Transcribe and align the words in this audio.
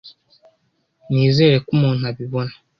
Nizere 1.11 1.55
ko 1.65 1.69
umuntu 1.77 2.03
abibona. 2.11 2.53